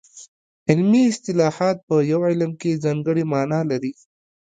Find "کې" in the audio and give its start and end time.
2.61-2.81